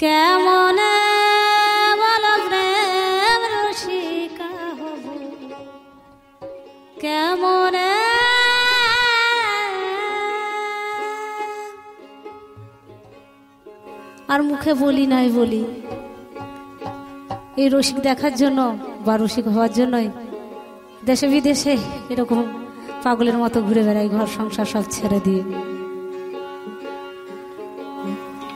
কেমন 0.00 0.78
কেমন? 7.00 7.74
আর 14.28 14.40
মুখে 14.42 14.72
বলি 14.74 15.04
নাই 15.06 15.28
বলি। 15.30 15.62
এই 17.56 17.68
রসিক 17.68 17.98
দেখার 17.98 18.34
জন্য 18.34 18.78
বা 19.04 19.14
রসিক 19.16 19.46
হওয়ার 19.48 19.72
জন্যই 19.72 20.08
দেশে 21.06 21.26
বিদেশে 21.28 21.76
এরকম 22.08 22.38
পাগলের 23.04 23.36
মতো 23.36 23.58
ঘুরে 23.62 23.82
বেড়াই 23.82 24.08
ঘর 24.08 24.26
সংসার 24.38 24.64
সব 24.64 24.84
ছেড়ে 24.90 25.18
দিয়ে। 25.24 25.42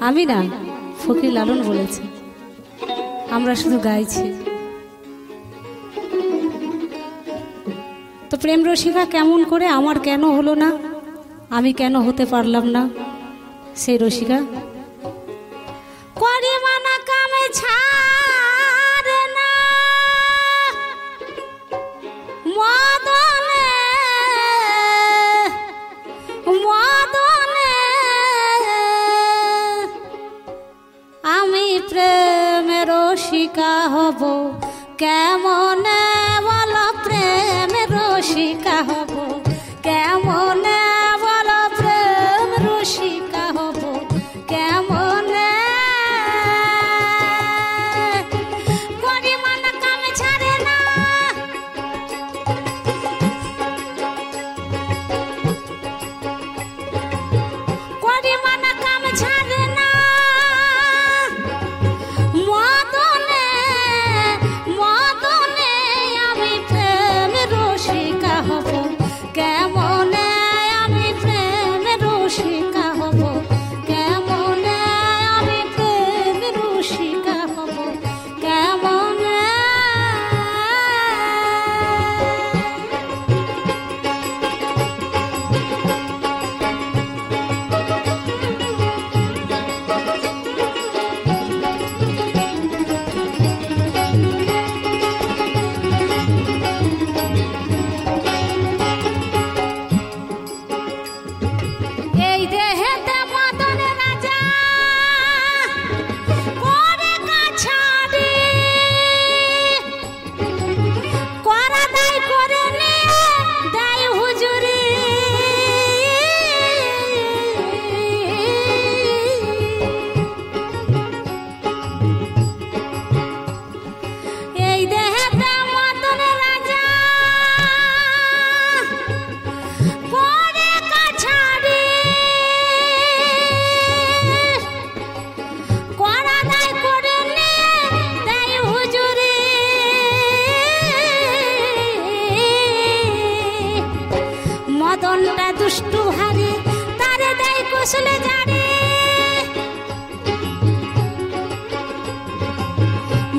আমি 0.00 0.24
না 0.26 0.38
ফকির 1.04 1.32
লালন 1.36 1.60
বলেছে, 1.70 2.02
আমরা 3.36 3.54
শুধু 3.62 3.76
গাইছি। 3.88 4.24
তো 8.30 8.34
প্রেম 8.42 8.60
রসিকা, 8.68 9.02
কেমন 9.14 9.40
করে 9.50 9.66
আমার 9.78 9.96
কেন 10.06 10.22
হলো 10.36 10.52
না? 10.62 10.70
আমি 11.56 11.70
কেন 11.80 11.94
হতে 12.06 12.24
পারলাম 12.32 12.64
না? 12.76 12.82
সেই 13.82 13.96
রসিকা 14.02 14.38
প্রেমের 31.88 32.88
রসিকা 32.88 33.72
হব। 33.88 34.20
কেমন 34.98 35.84
বল 36.46 36.74
প্রেমের 37.04 37.88
রসিকা 37.96 38.76
হব? 38.88 39.11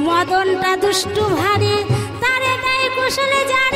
মদনটা 0.05 0.71
দুষ্টু 0.83 1.23
ভারী 1.35 1.75
তারে 2.21 2.51
গায়ে 2.63 2.87
কুশলে 2.95 3.41
জারি 3.51 3.72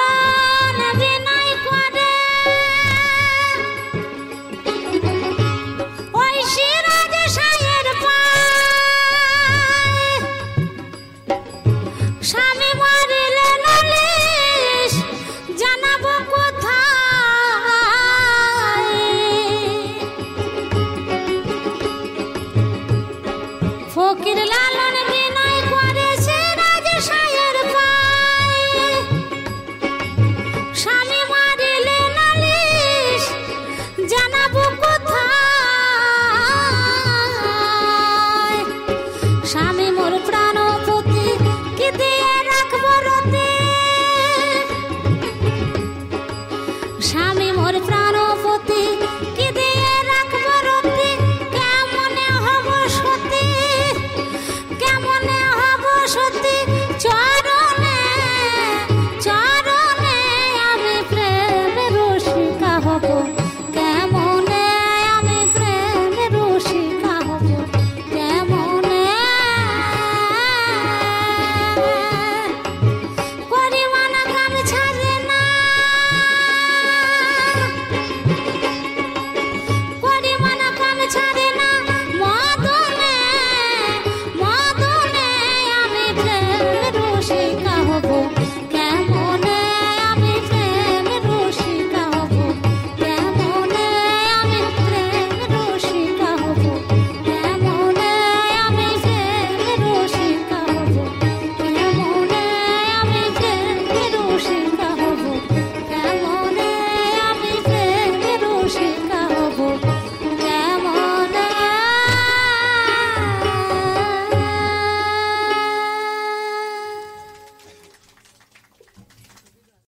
I've 0.00 0.98
been. 0.98 1.27